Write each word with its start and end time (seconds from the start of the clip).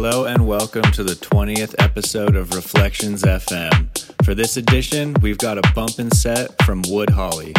Hello 0.00 0.26
and 0.26 0.46
welcome 0.46 0.82
to 0.92 1.02
the 1.02 1.14
20th 1.14 1.74
episode 1.80 2.36
of 2.36 2.54
Reflections 2.54 3.24
FM. 3.24 3.88
For 4.24 4.32
this 4.32 4.56
edition, 4.56 5.12
we've 5.20 5.38
got 5.38 5.58
a 5.58 5.72
bumpin' 5.74 6.12
set 6.12 6.54
from 6.62 6.82
Wood 6.86 7.10
Holly. 7.10 7.52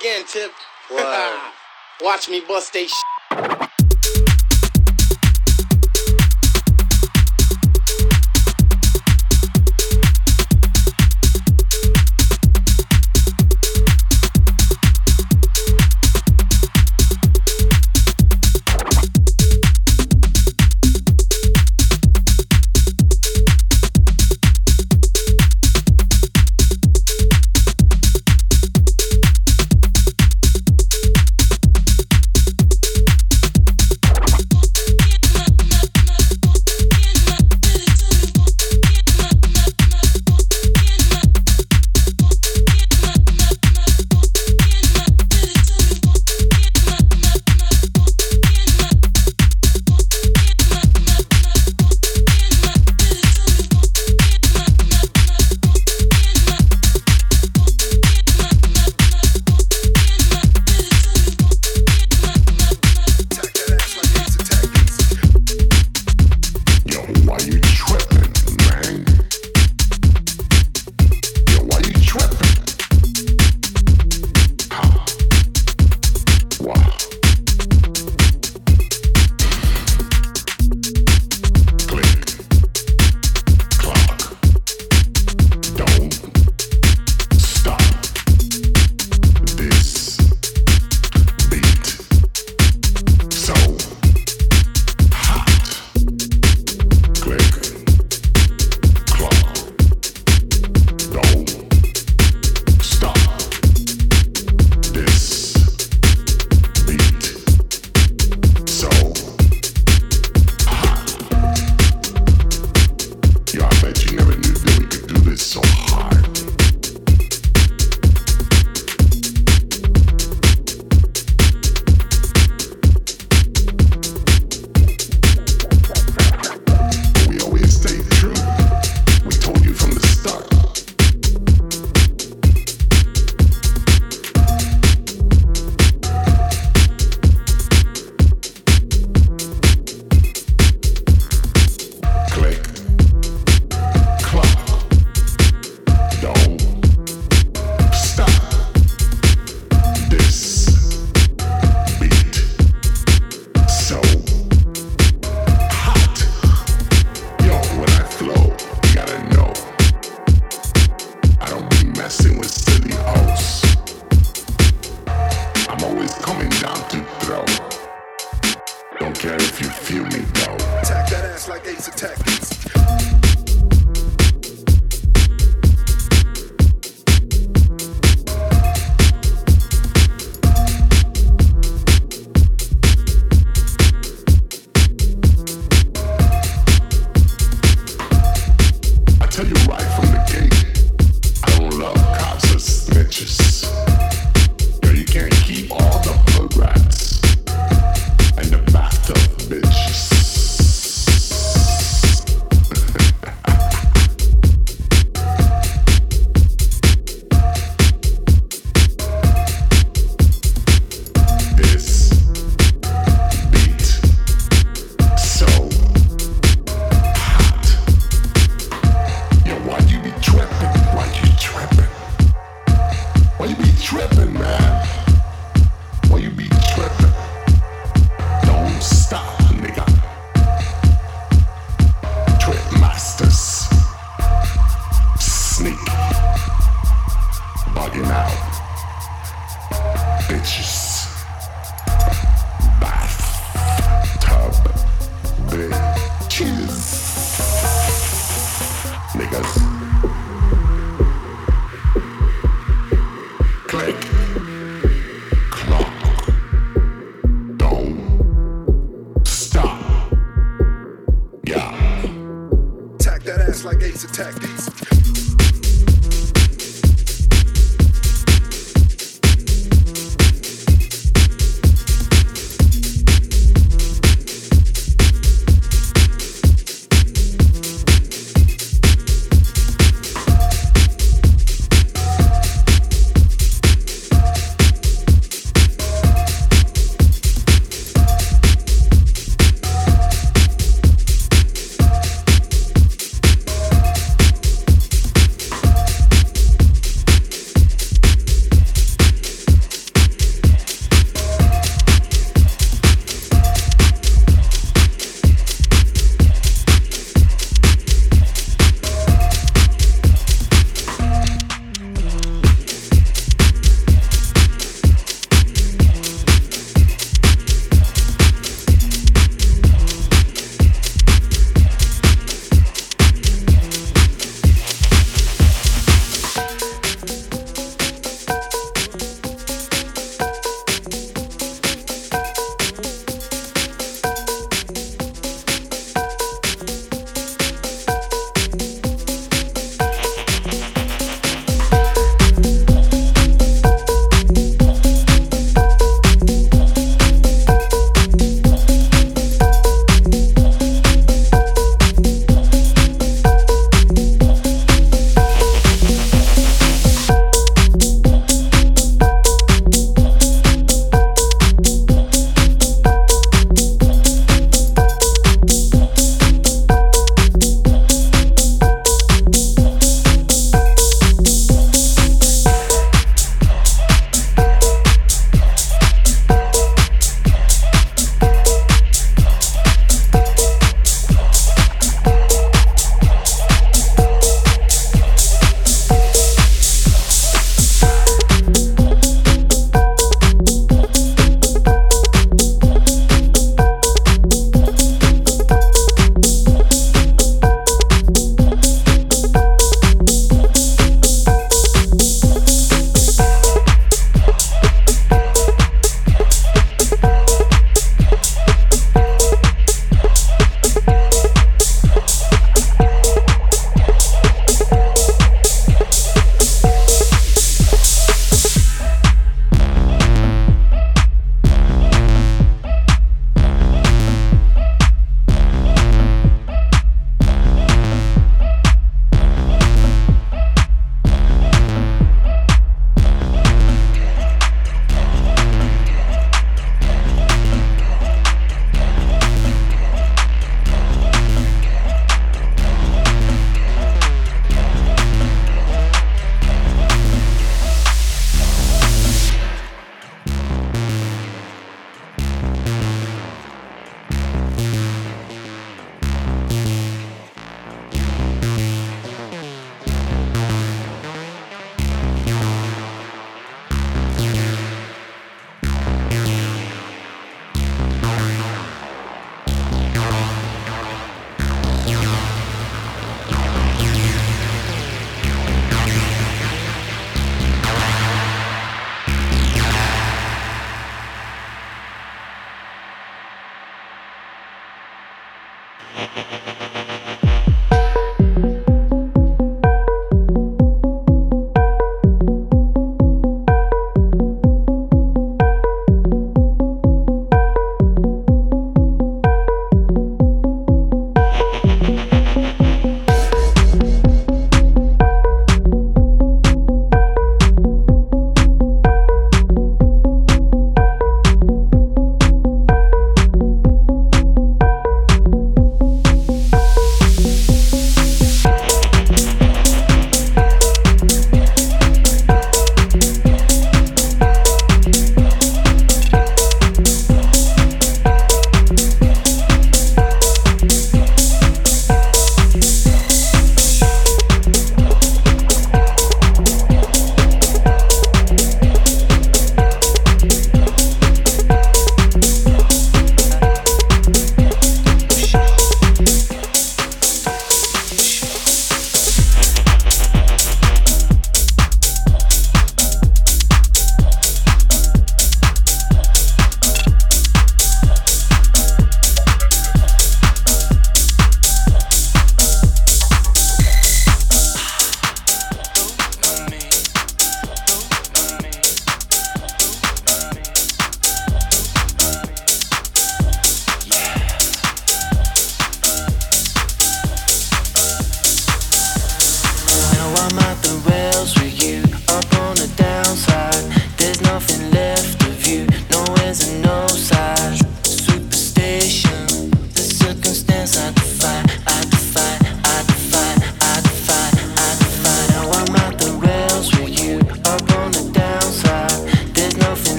Again, 0.00 0.24
Tip. 0.26 0.52
Watch 2.00 2.28
me 2.30 2.40
bust 2.40 2.72
they 2.72 2.86
sh- 2.86 3.69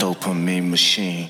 Dopamine 0.00 0.70
machine. 0.70 1.28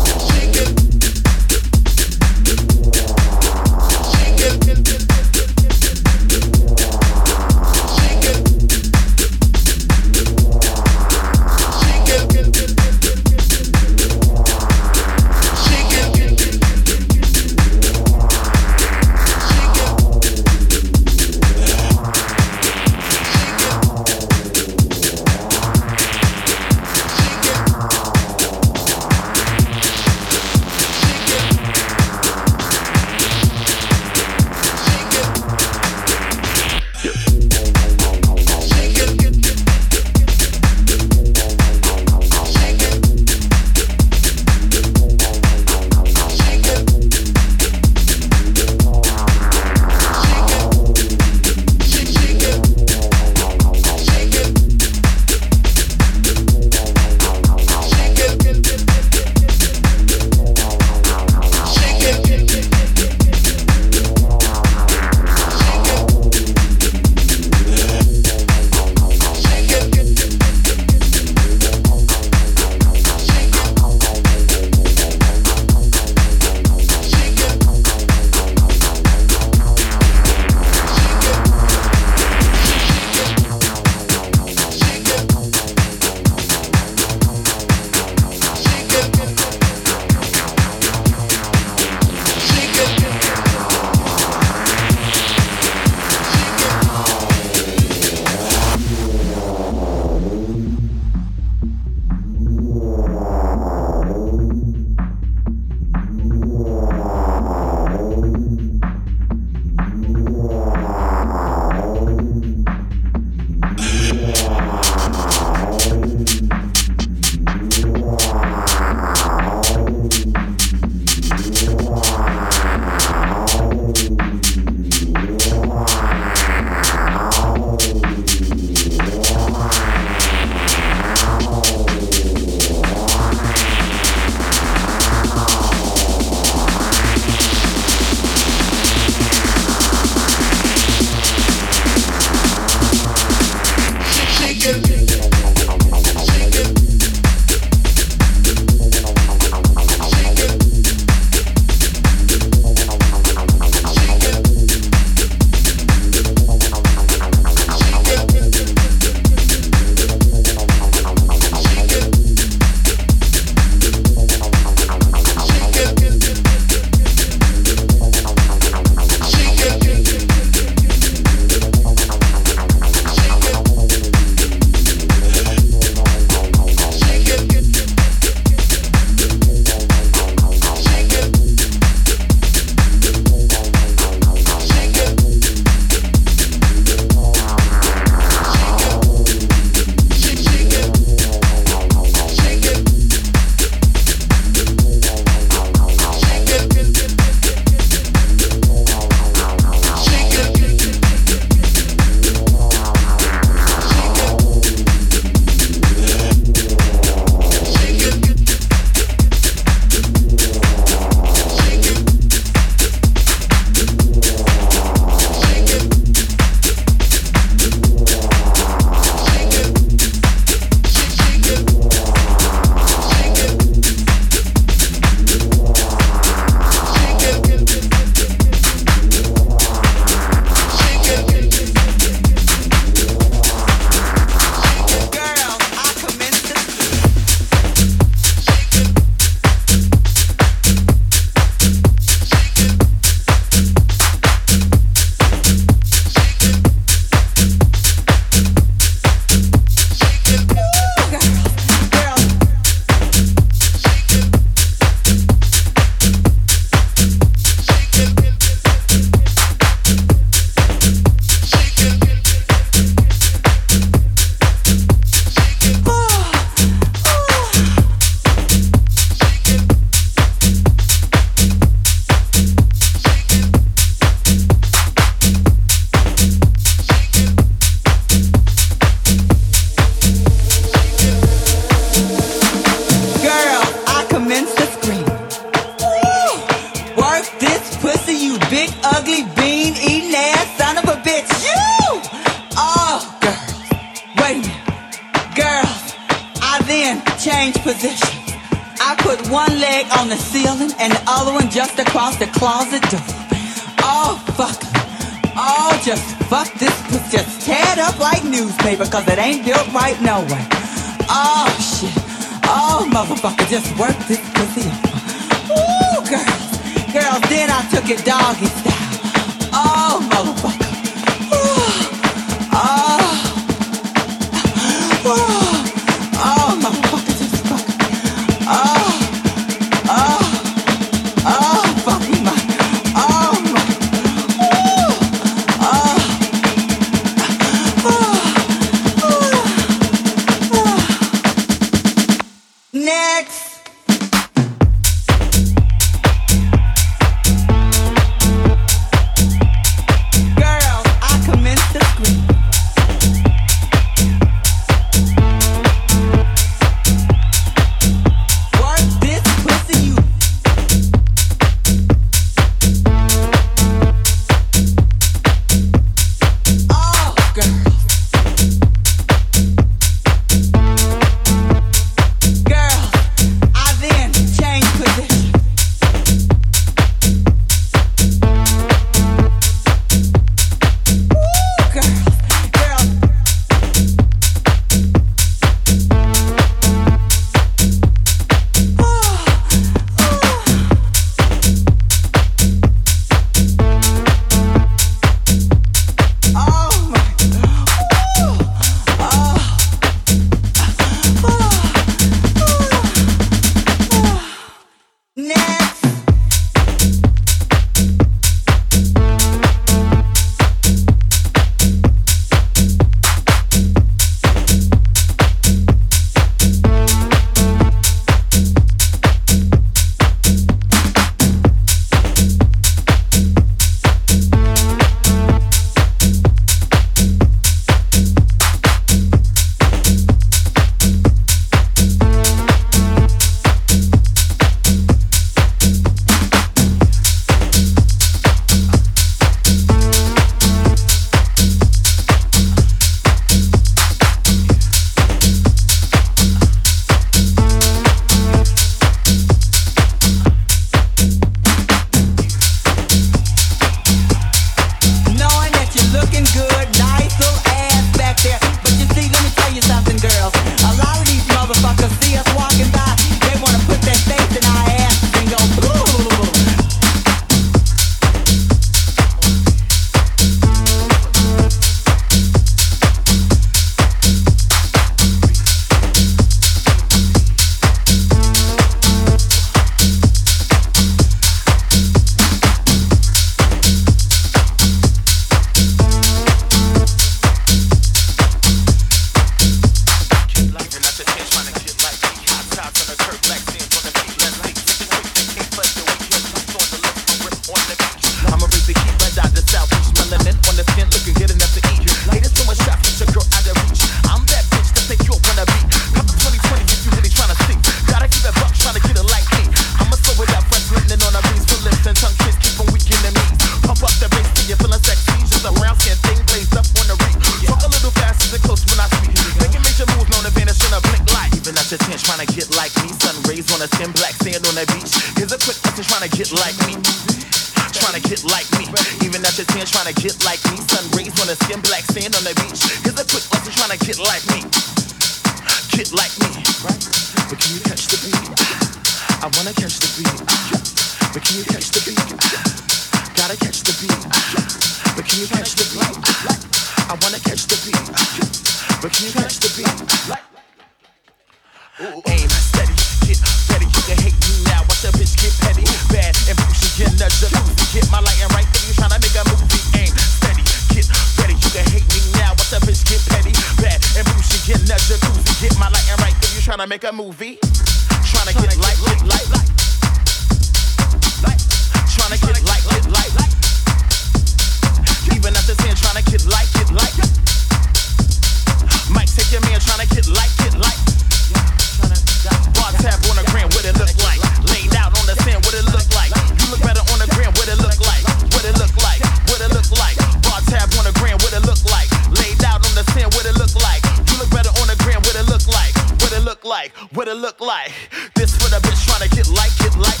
Look 596.42 596.50
like? 596.50 596.72
What 596.94 597.08
it 597.08 597.14
look 597.14 597.40
like? 597.40 597.70
This 598.14 598.36
what 598.40 598.52
a 598.52 598.60
bitch 598.60 598.86
tryna 598.86 599.10
get 599.14 599.28
like, 599.28 599.56
get 599.58 599.76
like. 599.76 600.00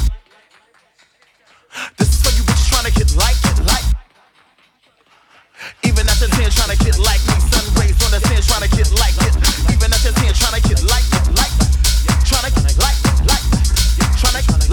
This 1.98 2.08
is 2.14 2.24
what 2.24 2.34
you 2.36 2.42
bitches 2.42 2.70
tryna 2.70 2.94
get 2.94 3.14
like, 3.16 3.36
get 3.42 3.58
like. 3.66 3.84
Even 5.84 6.08
at 6.08 6.18
the 6.18 6.28
10 6.28 6.50
tryna 6.50 6.78
get 6.84 6.98
like 6.98 7.22
me. 7.26 7.38
Sun 7.50 7.64
rays 7.78 7.98
on 8.04 8.10
the 8.10 8.20
10 8.20 8.42
tryna 8.42 8.70
get 8.76 8.90
like 8.98 9.16
it. 9.22 9.34
Even 9.70 9.92
at 9.92 10.02
the 10.02 10.12
10 10.12 10.34
tryna 10.34 10.62
get 10.68 10.82
like, 10.90 11.06
get 11.10 11.26
like. 11.38 11.54
Tryna 12.26 12.50
get 12.50 12.78
like, 12.78 12.98
like. 13.26 13.44
Tryna 14.18 14.42
get 14.46 14.71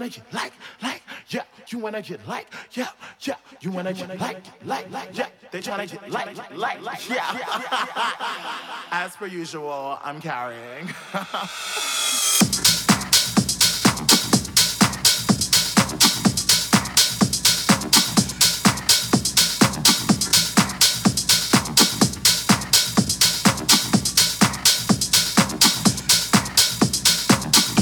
wanna 0.00 0.10
get 0.10 0.32
like, 0.32 0.52
like. 0.82 1.02
Yeah, 1.28 1.42
you 1.68 1.78
wanna 1.78 2.00
get 2.00 2.26
like, 2.26 2.46
yeah, 2.72 2.88
yeah. 3.20 3.34
You 3.60 3.70
wanna 3.70 3.92
get 3.92 4.18
like, 4.18 4.42
like, 4.64 4.90
like. 4.90 5.10
Yeah, 5.12 5.26
they 5.50 5.60
tryna 5.60 5.90
get 5.90 6.10
like, 6.10 6.56
like, 6.56 6.82
like. 6.82 7.08
Yeah. 7.08 7.36
As 8.90 9.14
per 9.16 9.26
usual, 9.26 9.98
I'm 10.02 10.20
carrying. 10.20 10.88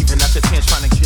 Even 0.01 0.21
after 0.21 0.41
10 0.41 0.63
trying 0.63 0.91
to 0.91 0.98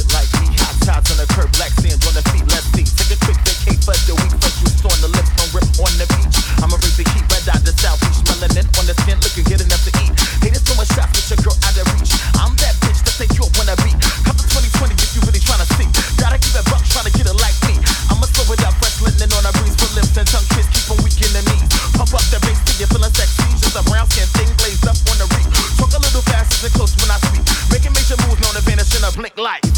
tops 0.82 1.10
on 1.14 1.18
the 1.18 1.26
curb, 1.30 1.50
black 1.58 1.70
sand 1.78 1.98
on 2.06 2.14
the 2.14 2.24
feet. 2.34 2.44
Let's 2.50 2.66
see. 2.74 2.86
Take 2.86 3.14
a 3.14 3.18
quick 3.22 3.38
vacate 3.46 3.80
for 3.86 3.94
the 4.06 4.14
week. 4.18 4.34
Fresh 4.42 4.58
juice 4.62 4.82
on 4.82 4.98
the 5.02 5.10
lips, 5.14 5.30
on 5.38 5.48
rip 5.54 5.66
on 5.78 5.92
the 5.98 6.06
beach. 6.18 6.36
I'ma 6.58 6.76
raise 6.82 6.98
the 6.98 7.06
heat, 7.14 7.24
red 7.30 7.46
the 7.62 7.72
south 7.78 8.02
beach. 8.02 8.20
Melanin 8.26 8.66
on 8.78 8.84
the 8.90 8.94
skin, 9.02 9.18
looking 9.22 9.46
good 9.46 9.62
enough 9.62 9.82
to 9.86 9.92
eat. 10.02 10.12
Haters 10.42 10.62
throwing 10.66 10.88
shots, 10.90 11.14
get 11.14 11.26
your 11.30 11.40
girl 11.46 11.56
out 11.66 11.78
of 11.78 11.86
reach. 11.94 12.12
I'm 12.38 12.54
that 12.58 12.74
bitch 12.82 13.00
that 13.06 13.14
think 13.14 13.30
you 13.38 13.46
wanna 13.54 13.78
be. 13.86 13.94
Come 14.26 14.36
to 14.38 14.46
2020 14.50 14.98
if 14.98 15.10
you 15.14 15.22
really 15.22 15.42
tryna 15.42 15.66
see. 15.78 15.88
Gotta 16.18 16.38
keep 16.38 16.54
it 16.54 16.66
buck, 16.66 16.82
tryna 16.90 17.14
get 17.14 17.30
it 17.30 17.38
like 17.38 17.56
me. 17.66 17.78
I'ma 18.10 18.26
slow 18.34 18.46
it 18.50 18.62
up, 18.66 18.74
fresh 18.82 18.98
linen 19.02 19.30
on 19.38 19.46
a 19.46 19.52
breeze. 19.62 19.78
Put 19.78 19.94
lips 19.94 20.14
and 20.18 20.26
tongue 20.26 20.46
kiss, 20.54 20.66
keep 20.74 20.90
weak 21.02 21.18
in 21.22 21.30
the 21.30 21.42
knees. 21.46 21.66
Pump 21.94 22.10
up 22.10 22.26
the 22.34 22.42
bass 22.42 22.58
till 22.66 22.82
you're 22.82 22.90
feeling 22.90 23.14
sexy. 23.14 23.46
Just 23.58 23.78
a 23.78 23.82
brown 23.86 24.10
skin 24.10 24.26
thing 24.34 24.50
glazed 24.58 24.82
up 24.88 24.98
on 25.14 25.16
the 25.22 25.26
reek. 25.38 25.46
Talk 25.78 25.94
a 25.94 26.00
little 26.02 26.24
fast 26.26 26.58
and 26.58 26.74
close 26.74 26.94
when 26.98 27.10
I 27.12 27.18
speak. 27.22 27.44
Making 27.70 27.94
major 27.94 28.18
moves, 28.26 28.42
known 28.42 28.58
to 28.58 28.62
vanish 28.66 28.90
in 28.98 29.06
a 29.06 29.10
blink 29.14 29.38
light. 29.38 29.71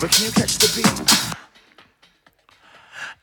But 0.00 0.12
can 0.12 0.24
you 0.24 0.32
catch 0.32 0.56
the 0.56 0.64
beat? 0.72 0.88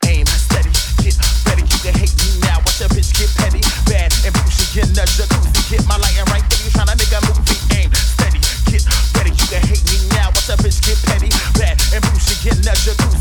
Aim 0.06 0.26
steady, 0.30 0.70
get 1.02 1.18
ready. 1.50 1.66
You 1.66 1.78
can 1.82 1.94
hate 1.98 2.14
me 2.22 2.38
now. 2.46 2.62
Watch 2.62 2.78
a 2.78 2.86
bitch 2.94 3.10
get 3.18 3.34
petty, 3.34 3.58
bad 3.90 4.14
and 4.22 4.30
bougie 4.30 4.86
in 4.86 4.94
the 4.94 5.02
jacuzzi. 5.02 5.50
Get 5.74 5.82
my 5.90 5.98
lighting 5.98 6.22
right 6.30 6.46
if 6.46 6.62
you 6.62 6.70
tryna 6.70 6.94
make 6.94 7.10
a 7.10 7.18
movie. 7.26 7.58
Aim 7.74 7.90
steady, 7.90 8.38
get 8.70 8.86
ready. 9.18 9.34
You 9.34 9.46
can 9.50 9.62
hate 9.66 9.82
me 9.90 10.06
now. 10.14 10.30
Watch 10.30 10.54
a 10.54 10.56
bitch 10.62 10.78
get 10.86 11.02
petty, 11.02 11.34
bad 11.58 11.82
and 11.90 12.02
bougie 12.14 12.46
in 12.46 12.62
the 12.62 12.70
jacuzzi. 12.70 13.17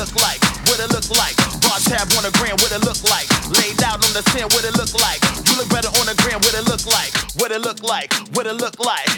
Look 0.00 0.16
like? 0.16 0.40
What 0.64 0.80
it 0.80 0.88
look 0.96 1.10
like? 1.12 1.36
Bar 1.60 1.76
tab 1.84 2.08
on 2.16 2.24
the 2.24 2.32
gram, 2.40 2.56
what 2.64 2.72
it 2.72 2.80
look 2.88 2.96
like? 3.04 3.28
Laid 3.52 3.82
out 3.84 4.00
on 4.00 4.12
the 4.16 4.24
sand, 4.32 4.48
what 4.56 4.64
it 4.64 4.72
look 4.72 4.94
like? 4.96 5.20
You 5.44 5.60
look 5.60 5.68
better 5.68 5.92
on 6.00 6.06
the 6.08 6.16
gram, 6.24 6.40
what 6.40 6.56
it 6.56 6.64
look 6.64 6.86
like? 6.86 7.12
What 7.36 7.52
it 7.52 7.60
look 7.60 7.82
like? 7.82 8.08
What 8.32 8.46
it 8.46 8.54
look 8.54 8.80
like? 8.80 9.09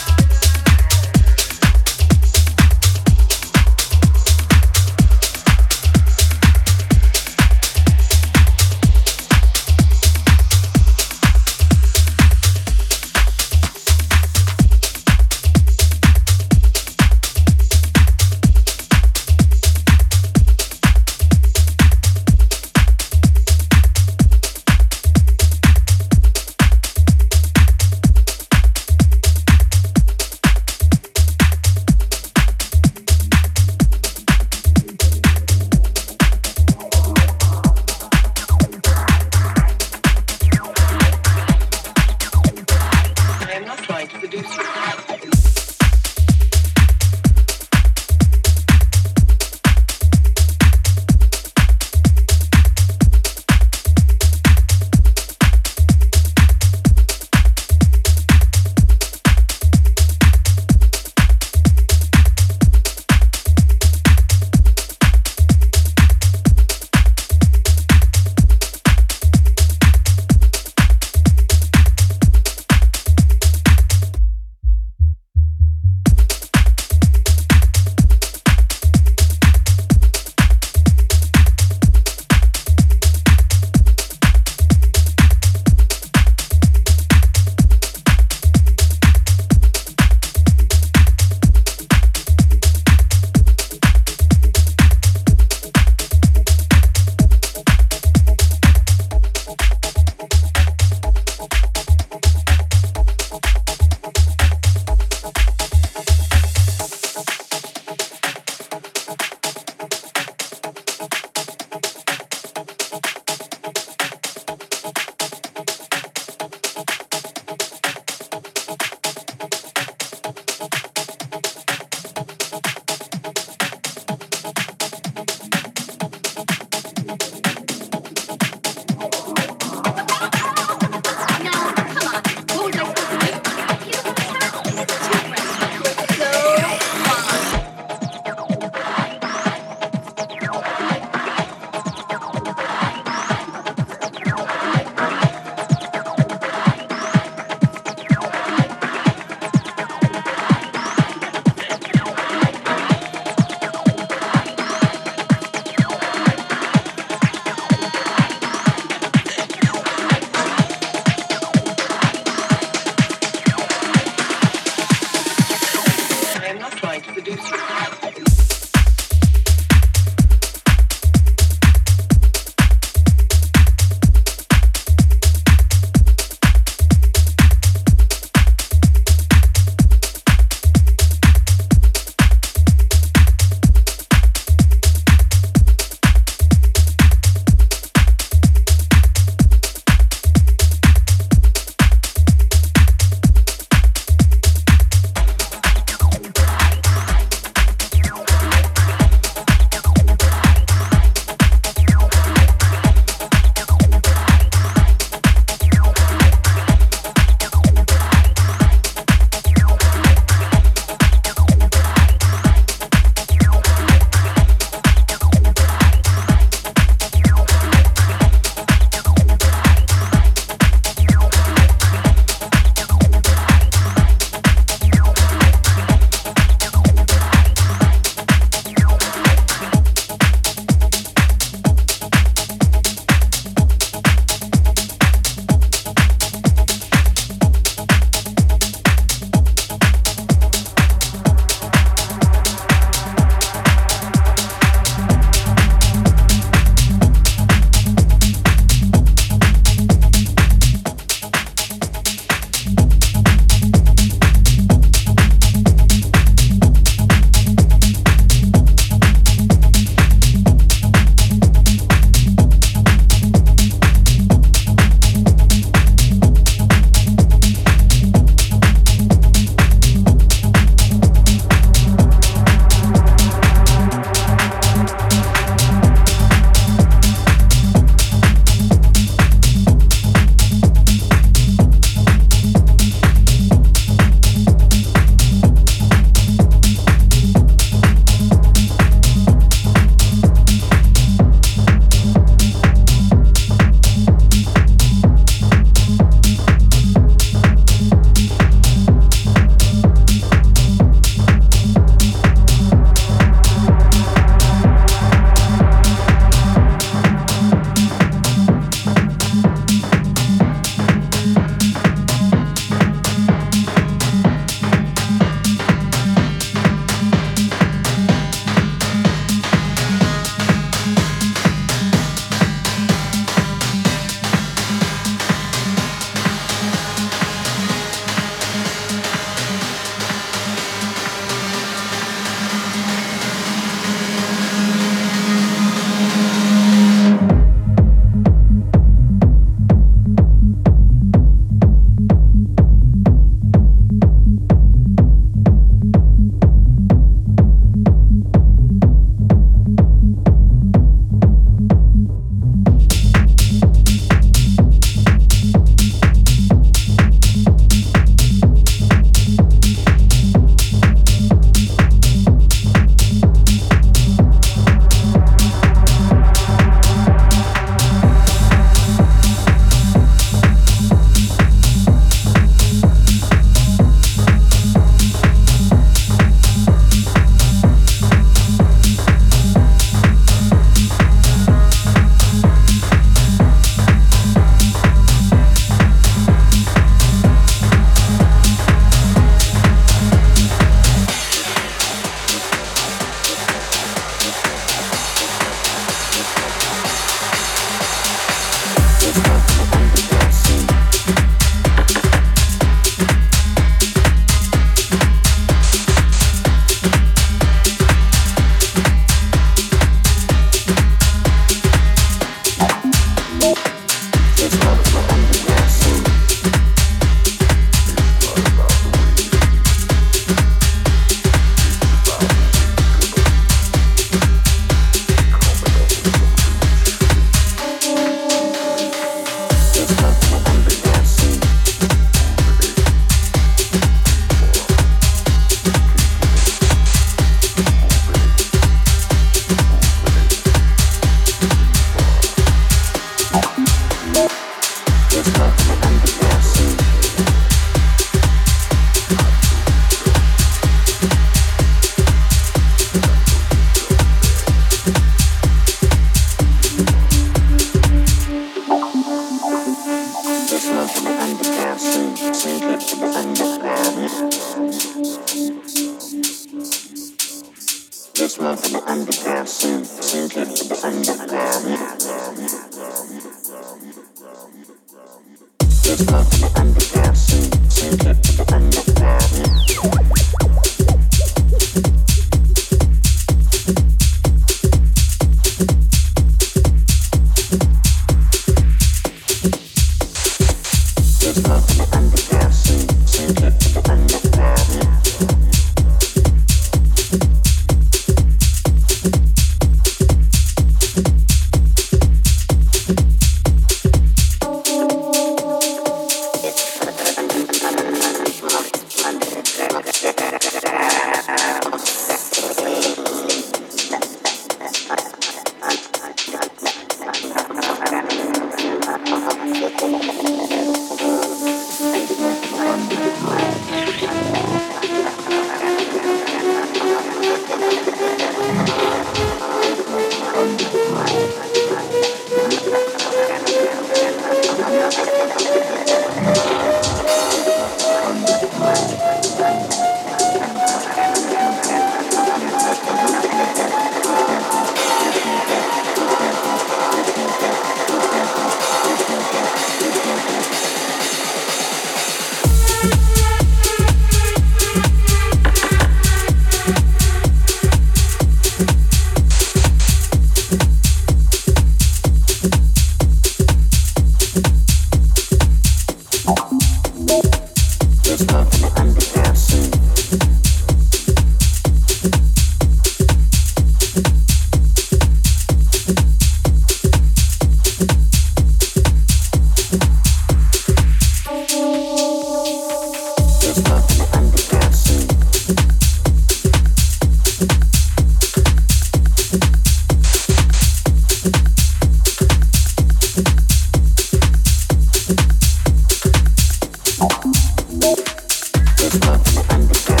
It's 597.83 598.99
love, 599.07 599.49
understand. 599.49 600.00